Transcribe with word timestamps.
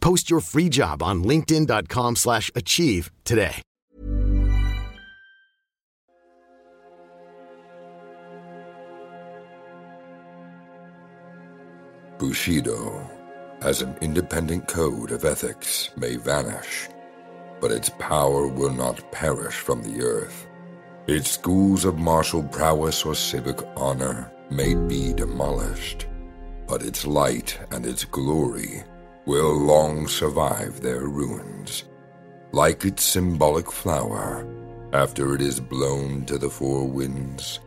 Post 0.00 0.30
your 0.30 0.40
free 0.40 0.68
job 0.68 1.02
on 1.02 1.24
linkedin.com/achieve 1.24 2.16
slash 2.16 2.50
achieve 2.54 3.10
today. 3.24 3.62
Bushido, 12.18 13.08
as 13.62 13.80
an 13.80 13.96
independent 14.02 14.68
code 14.68 15.10
of 15.10 15.24
ethics, 15.24 15.88
may 15.96 16.16
vanish, 16.16 16.88
but 17.62 17.72
its 17.72 17.88
power 17.98 18.46
will 18.46 18.72
not 18.72 19.10
perish 19.10 19.54
from 19.54 19.82
the 19.82 20.02
earth. 20.02 20.46
Its 21.06 21.30
schools 21.30 21.86
of 21.86 21.98
martial 21.98 22.42
prowess 22.42 23.06
or 23.06 23.14
civic 23.14 23.58
honor 23.74 24.30
may 24.50 24.74
be 24.74 25.14
demolished, 25.14 26.06
but 26.66 26.82
its 26.82 27.06
light 27.06 27.58
and 27.70 27.86
its 27.86 28.04
glory 28.04 28.84
will 29.30 29.54
long 29.54 30.08
survive 30.08 30.80
their 30.80 31.06
ruins. 31.06 31.84
Like 32.50 32.84
its 32.84 33.04
symbolic 33.04 33.70
flower, 33.70 34.44
after 34.92 35.36
it 35.36 35.40
is 35.40 35.60
blown 35.60 36.24
to 36.24 36.36
the 36.36 36.50
four 36.50 36.84
winds, 36.88 37.60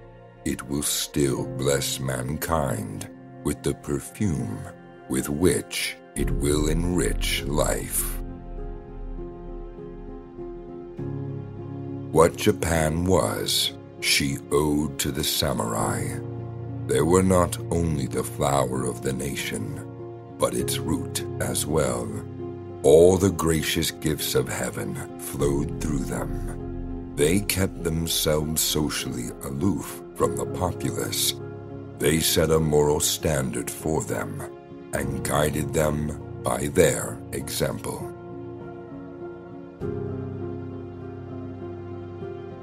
it 0.44 0.62
will 0.68 0.84
still 0.84 1.46
bless 1.56 2.02
mankind 2.02 3.10
with 3.46 3.64
the 3.64 3.76
perfume 3.76 4.60
with 5.08 5.30
which 5.30 5.96
it 6.16 6.30
will 6.32 6.68
enrich 6.68 7.44
life. 7.46 8.20
What 12.12 12.36
Japan 12.36 13.06
was, 13.06 13.72
she 14.02 14.38
owed 14.52 15.00
to 15.00 15.12
the 15.12 15.24
samurai. 15.24 16.20
They 16.88 17.00
were 17.00 17.24
not 17.24 17.58
only 17.72 18.08
the 18.08 18.26
flower 18.36 18.84
of 18.84 19.02
the 19.02 19.14
nation, 19.14 19.93
but 20.44 20.56
its 20.56 20.78
root 20.78 21.26
as 21.40 21.66
well. 21.66 22.06
All 22.84 23.18
the 23.18 23.32
gracious 23.32 23.92
gifts 23.92 24.36
of 24.36 24.50
heaven 24.50 24.94
flowed 25.18 25.80
through 25.80 26.04
them. 26.04 27.14
They 27.16 27.40
kept 27.40 27.86
themselves 27.86 28.62
socially 28.62 29.30
aloof 29.44 30.04
from 30.16 30.36
the 30.36 30.46
populace. 30.48 31.36
They 31.98 32.20
set 32.20 32.52
a 32.52 32.60
moral 32.60 33.00
standard 33.00 33.72
for 33.72 34.04
them 34.04 34.42
and 34.94 35.24
guided 35.24 35.74
them 35.74 35.98
by 36.44 36.68
their 36.68 37.18
example. 37.32 38.02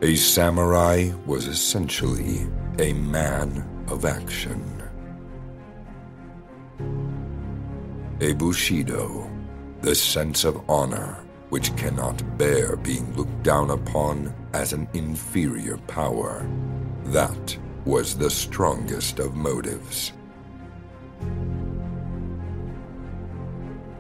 A 0.03 0.17
samurai 0.17 1.13
was 1.25 1.47
essentially 1.47 2.47
a 2.79 2.93
man 2.93 3.65
of 3.89 4.05
action. 4.05 4.80
A 8.23 8.35
bushido, 8.35 9.31
the 9.81 9.95
sense 9.95 10.45
of 10.45 10.69
honor 10.69 11.25
which 11.49 11.75
cannot 11.77 12.23
bear 12.37 12.77
being 12.77 13.17
looked 13.17 13.43
down 13.43 13.71
upon 13.71 14.35
as 14.53 14.75
an 14.75 14.87
inferior 14.93 15.79
power. 15.89 16.47
That 17.07 17.57
was 17.87 18.17
the 18.17 18.29
strongest 18.29 19.21
of 19.21 19.35
motives. 19.35 20.13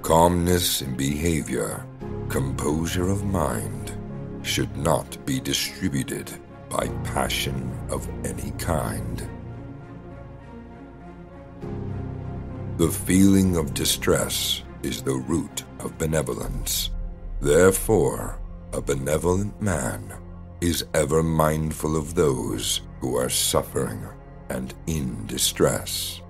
Calmness 0.02 0.82
in 0.82 0.96
behavior, 0.96 1.86
composure 2.28 3.08
of 3.08 3.24
mind, 3.24 3.92
should 4.42 4.76
not 4.76 5.16
be 5.24 5.40
distributed 5.40 6.30
by 6.68 6.88
passion 7.04 7.72
of 7.90 8.06
any 8.24 8.50
kind. 8.58 9.26
The 12.80 12.88
feeling 12.88 13.58
of 13.58 13.74
distress 13.74 14.62
is 14.82 15.02
the 15.02 15.12
root 15.12 15.64
of 15.80 15.98
benevolence. 15.98 16.88
Therefore, 17.38 18.40
a 18.72 18.80
benevolent 18.80 19.60
man 19.60 20.14
is 20.62 20.86
ever 20.94 21.22
mindful 21.22 21.94
of 21.94 22.14
those 22.14 22.80
who 23.02 23.18
are 23.18 23.28
suffering 23.28 24.02
and 24.48 24.72
in 24.86 25.26
distress. 25.26 26.22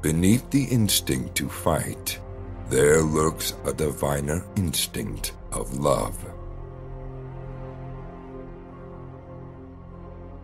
Beneath 0.00 0.48
the 0.50 0.62
instinct 0.66 1.34
to 1.34 1.48
fight, 1.48 2.20
there 2.68 3.02
lurks 3.02 3.54
a 3.64 3.72
diviner 3.72 4.44
instinct 4.54 5.32
of 5.50 5.76
love. 5.76 6.16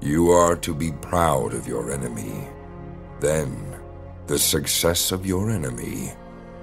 You 0.00 0.30
are 0.30 0.54
to 0.56 0.74
be 0.74 0.92
proud 0.92 1.54
of 1.54 1.66
your 1.66 1.90
enemy. 1.90 2.46
Then, 3.20 3.76
the 4.26 4.38
success 4.38 5.10
of 5.10 5.26
your 5.26 5.50
enemy 5.50 6.12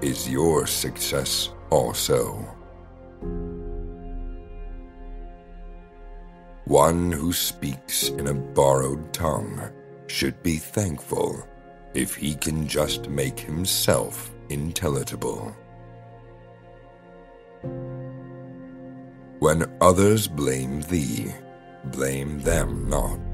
is 0.00 0.28
your 0.28 0.66
success 0.66 1.50
also. 1.70 2.56
One 6.64 7.12
who 7.12 7.32
speaks 7.32 8.08
in 8.08 8.26
a 8.28 8.34
borrowed 8.34 9.12
tongue 9.12 9.70
should 10.06 10.42
be 10.42 10.56
thankful 10.56 11.46
if 11.94 12.14
he 12.14 12.34
can 12.34 12.66
just 12.66 13.08
make 13.08 13.38
himself 13.38 14.32
intelligible. 14.48 15.54
When 19.38 19.70
others 19.80 20.26
blame 20.26 20.80
thee, 20.82 21.32
blame 21.84 22.40
them 22.40 22.88
not. 22.88 23.25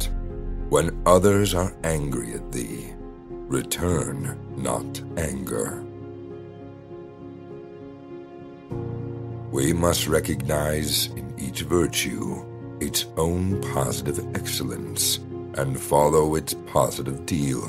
When 0.73 1.03
others 1.05 1.53
are 1.53 1.75
angry 1.85 2.33
at 2.33 2.51
thee, 2.51 2.95
return 3.29 4.39
not 4.57 5.03
anger. 5.19 5.85
We 9.51 9.75
must 9.75 10.07
recognize 10.07 11.09
in 11.09 11.35
each 11.39 11.61
virtue 11.61 12.43
its 12.81 13.05
own 13.19 13.61
positive 13.61 14.27
excellence 14.35 15.19
and 15.59 15.79
follow 15.79 16.37
its 16.37 16.55
positive 16.69 17.27
deal. 17.27 17.63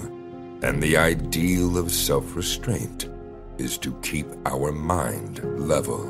And 0.64 0.82
the 0.82 0.96
ideal 0.96 1.78
of 1.78 1.92
self 1.92 2.38
restraint 2.38 3.10
is 3.58 3.78
to 3.80 3.92
keep 4.02 4.28
our 4.46 4.72
mind 4.72 5.44
level. 5.60 6.06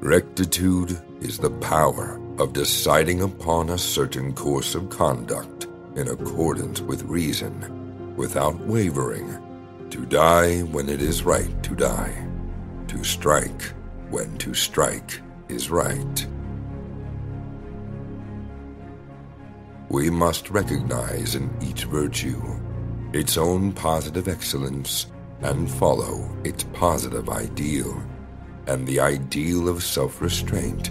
Rectitude 0.00 1.00
is 1.20 1.38
the 1.38 1.50
power 1.50 2.20
of 2.38 2.52
deciding 2.52 3.22
upon 3.22 3.70
a 3.70 3.78
certain 3.78 4.32
course 4.32 4.74
of 4.74 4.88
conduct 4.90 5.66
in 5.96 6.08
accordance 6.08 6.80
with 6.80 7.02
reason, 7.02 8.14
without 8.16 8.58
wavering, 8.60 9.38
to 9.90 10.06
die 10.06 10.60
when 10.60 10.88
it 10.88 11.02
is 11.02 11.24
right 11.24 11.62
to 11.62 11.74
die, 11.74 12.26
to 12.86 13.02
strike 13.02 13.62
when 14.10 14.38
to 14.38 14.54
strike 14.54 15.20
is 15.48 15.70
right. 15.70 16.26
We 19.88 20.10
must 20.10 20.50
recognize 20.50 21.34
in 21.34 21.50
each 21.62 21.84
virtue 21.84 22.42
its 23.12 23.36
own 23.36 23.72
positive 23.72 24.28
excellence 24.28 25.06
and 25.40 25.70
follow 25.70 26.28
its 26.44 26.64
positive 26.64 27.30
ideal. 27.30 28.02
And 28.66 28.86
the 28.86 29.00
ideal 29.00 29.66
of 29.66 29.82
self 29.82 30.20
restraint 30.20 30.90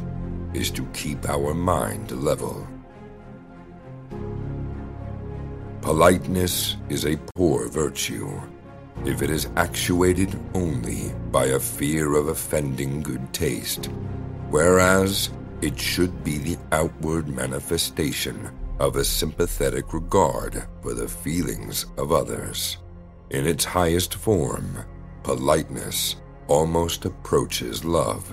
is 0.57 0.71
to 0.71 0.83
keep 0.87 1.29
our 1.29 1.53
mind 1.53 2.09
level. 2.11 2.67
Politeness 5.81 6.75
is 6.89 7.05
a 7.05 7.19
poor 7.35 7.69
virtue 7.69 8.29
if 9.05 9.21
it 9.21 9.29
is 9.29 9.47
actuated 9.55 10.37
only 10.55 11.13
by 11.31 11.45
a 11.45 11.59
fear 11.59 12.15
of 12.15 12.29
offending 12.29 13.03
good 13.03 13.31
taste, 13.31 13.85
whereas 14.49 15.29
it 15.61 15.79
should 15.79 16.23
be 16.23 16.39
the 16.39 16.57
outward 16.71 17.27
manifestation 17.27 18.49
of 18.79 18.95
a 18.95 19.05
sympathetic 19.05 19.93
regard 19.93 20.65
for 20.81 20.95
the 20.95 21.07
feelings 21.07 21.85
of 21.97 22.11
others. 22.11 22.77
In 23.29 23.45
its 23.45 23.63
highest 23.63 24.15
form, 24.15 24.77
politeness 25.21 26.15
almost 26.47 27.05
approaches 27.05 27.85
love. 27.85 28.25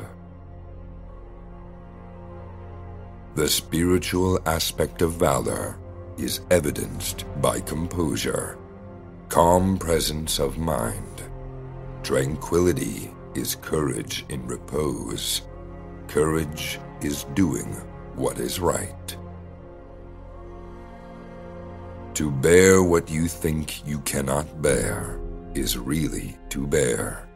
The 3.34 3.48
spiritual 3.48 4.38
aspect 4.46 5.02
of 5.02 5.14
valor 5.14 5.76
is 6.16 6.42
evidenced 6.52 7.25
by 7.40 7.58
composure, 7.58 8.56
calm 9.28 9.76
presence 9.76 10.38
of 10.38 10.56
mind. 10.56 11.25
Tranquility 12.04 13.10
is 13.34 13.56
courage 13.56 14.25
in 14.28 14.46
repose. 14.46 15.42
Courage 16.06 16.78
is 17.00 17.25
doing 17.34 17.66
what 18.14 18.38
is 18.38 18.60
right. 18.60 19.16
To 22.14 22.31
bear 22.31 22.84
what 22.84 23.10
you 23.10 23.26
think 23.26 23.84
you 23.84 23.98
cannot 24.02 24.62
bear 24.62 25.19
is 25.56 25.76
really 25.76 26.38
to 26.50 26.69
bear. 26.69 27.28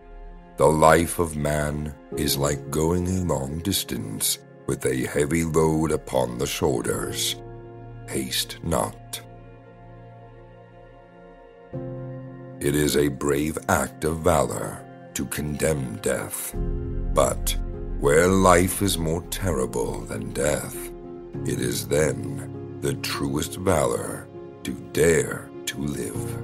The 0.58 0.68
life 0.68 1.18
of 1.18 1.36
man 1.36 1.92
is 2.16 2.36
like 2.36 2.70
going 2.70 3.08
a 3.08 3.24
long 3.24 3.58
distance 3.58 4.38
with 4.68 4.84
a 4.84 5.06
heavy 5.06 5.44
load 5.44 5.90
upon 5.90 6.36
the 6.36 6.46
shoulders. 6.46 7.36
Haste 8.06 8.58
not. 8.62 9.20
It 12.60 12.74
is 12.74 12.96
a 12.96 13.08
brave 13.08 13.56
act 13.70 14.04
of 14.04 14.18
valor 14.18 14.84
to 15.14 15.24
condemn 15.26 15.96
death, 15.96 16.54
but 17.14 17.56
where 17.98 18.28
life 18.28 18.82
is 18.82 18.98
more 18.98 19.22
terrible 19.30 20.00
than 20.02 20.32
death, 20.34 20.76
it 21.46 21.60
is 21.60 21.88
then 21.88 22.78
the 22.82 22.94
truest 22.94 23.56
valor 23.56 24.28
to 24.64 24.72
dare 24.92 25.48
to 25.64 25.78
live. 25.78 26.42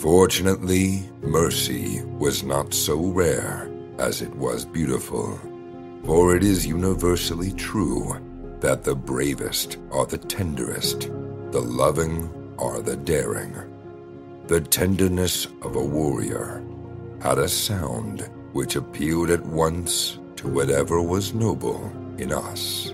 Fortunately, 0.00 1.04
mercy 1.20 2.02
was 2.18 2.42
not 2.42 2.72
so 2.72 2.96
rare 2.96 3.70
as 3.98 4.22
it 4.22 4.34
was 4.36 4.64
beautiful, 4.64 5.38
for 6.04 6.36
it 6.36 6.44
is 6.44 6.66
universally 6.66 7.52
true 7.52 8.20
that 8.60 8.84
the 8.84 8.94
bravest 8.94 9.78
are 9.90 10.06
the 10.06 10.18
tenderest, 10.18 11.10
the 11.50 11.60
loving 11.60 12.30
are 12.58 12.80
the 12.80 12.96
daring. 12.96 13.54
The 14.46 14.60
tenderness 14.60 15.46
of 15.62 15.76
a 15.76 15.84
warrior 15.84 16.64
had 17.20 17.38
a 17.38 17.48
sound 17.48 18.28
which 18.52 18.76
appealed 18.76 19.30
at 19.30 19.44
once 19.44 20.18
to 20.36 20.48
whatever 20.48 21.02
was 21.02 21.34
noble 21.34 21.92
in 22.18 22.32
us. 22.32 22.92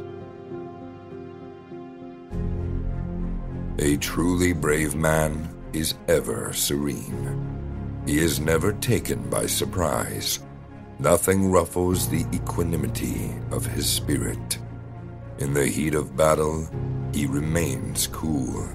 A 3.79 3.97
truly 3.97 4.53
brave 4.53 4.95
man 4.95 5.49
is 5.73 5.95
ever 6.09 6.53
serene. 6.53 8.03
He 8.07 8.19
is 8.19 8.41
never 8.41 8.73
taken 8.75 9.29
by 9.29 9.47
surprise. 9.47 10.41
Nothing 10.99 11.51
ruffles 11.51 12.09
the 12.09 12.25
equanimity 12.33 13.33
of 13.51 13.67
his 13.67 13.89
spirit. 13.89 14.59
In 15.39 15.55
the 15.55 15.67
heat 15.67 15.95
of 15.95 16.17
battle, 16.17 16.69
he 17.13 17.27
remains 17.27 18.07
cool. 18.07 18.69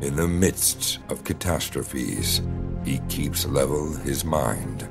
In 0.00 0.14
the 0.14 0.28
midst 0.28 0.98
of 1.08 1.24
catastrophes, 1.24 2.42
he 2.84 2.98
keeps 3.08 3.46
level 3.46 3.92
his 3.96 4.24
mind. 4.24 4.88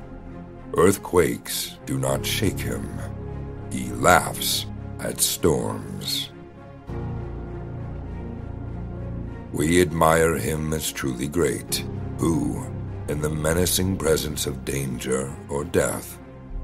Earthquakes 0.76 1.78
do 1.86 1.98
not 1.98 2.26
shake 2.26 2.58
him. 2.58 2.86
He 3.70 3.88
laughs 3.92 4.66
at 5.00 5.20
storms. 5.20 6.30
We 9.52 9.80
admire 9.80 10.36
him 10.36 10.74
as 10.74 10.92
truly 10.92 11.28
great, 11.28 11.84
who, 12.18 12.66
in 13.08 13.22
the 13.22 13.30
menacing 13.30 13.96
presence 13.96 14.46
of 14.46 14.66
danger 14.66 15.34
or 15.48 15.64
death, 15.64 16.18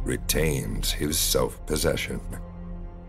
retains 0.04 0.92
his 0.92 1.18
self 1.18 1.64
possession. 1.66 2.20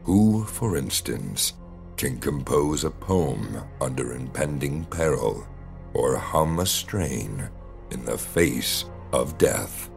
Who, 0.03 0.43
for 0.43 0.77
instance, 0.77 1.53
can 1.97 2.17
compose 2.19 2.83
a 2.83 2.91
poem 2.91 3.63
under 3.79 4.13
impending 4.13 4.85
peril 4.85 5.47
or 5.93 6.17
hum 6.17 6.59
a 6.59 6.65
strain 6.65 7.49
in 7.91 8.03
the 8.05 8.17
face 8.17 8.85
of 9.11 9.37
death. 9.37 9.89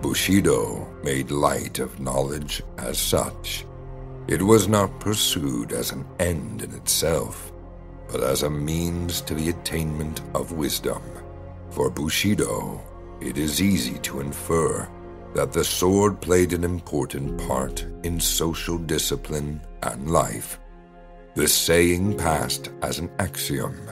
Bushido 0.00 0.88
made 1.02 1.30
light 1.30 1.80
of 1.80 1.98
knowledge 1.98 2.62
as 2.78 2.98
such 2.98 3.66
it 4.28 4.42
was 4.42 4.68
not 4.68 5.00
pursued 5.00 5.72
as 5.72 5.90
an 5.90 6.04
end 6.18 6.62
in 6.62 6.74
itself, 6.74 7.50
but 8.12 8.22
as 8.22 8.42
a 8.42 8.50
means 8.50 9.22
to 9.22 9.34
the 9.34 9.48
attainment 9.48 10.20
of 10.34 10.52
wisdom. 10.52 11.00
For 11.70 11.90
Bushido, 11.90 12.80
it 13.20 13.38
is 13.38 13.60
easy 13.60 13.98
to 14.00 14.20
infer 14.20 14.88
that 15.34 15.52
the 15.52 15.64
sword 15.64 16.20
played 16.20 16.52
an 16.52 16.64
important 16.64 17.38
part 17.46 17.84
in 18.02 18.18
social 18.18 18.78
discipline 18.78 19.60
and 19.82 20.10
life. 20.10 20.58
The 21.34 21.46
saying 21.46 22.16
passed 22.16 22.70
as 22.82 22.98
an 22.98 23.10
axiom, 23.18 23.90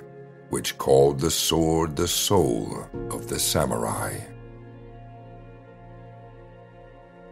which 0.50 0.78
called 0.78 1.20
the 1.20 1.30
sword 1.30 1.96
the 1.96 2.08
soul 2.08 2.88
of 3.10 3.28
the 3.28 3.38
samurai. 3.38 4.18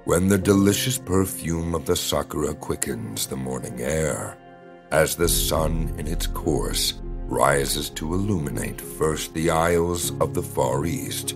when 0.05 0.29
the 0.29 0.39
delicious 0.39 0.99
perfume 0.99 1.75
of 1.75 1.87
the 1.87 1.97
sakura 1.97 2.55
quickens 2.55 3.27
the 3.27 3.37
morning 3.37 3.81
air, 3.81 4.37
as 4.91 5.17
the 5.17 5.29
sun 5.29 5.95
in 5.99 6.07
its 6.07 6.27
course 6.27 7.01
rises 7.35 7.91
to 7.91 8.15
illuminate 8.15 8.81
first 8.81 9.35
the 9.35 9.51
isles 9.51 10.13
of 10.21 10.35
the 10.35 10.43
Far 10.43 10.87
East, 10.87 11.35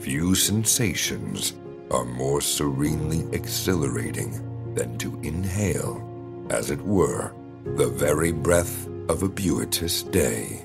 few 0.00 0.34
sensations 0.34 1.52
are 1.90 2.06
more 2.06 2.40
serenely 2.40 3.26
exhilarating 3.36 4.32
than 4.74 4.96
to 4.96 5.20
inhale, 5.20 6.02
as 6.48 6.70
it 6.70 6.80
were, 6.80 7.34
the 7.64 7.88
very 7.88 8.32
breath 8.32 8.86
of 9.10 9.22
a 9.22 9.28
beauteous 9.28 10.02
day. 10.04 10.64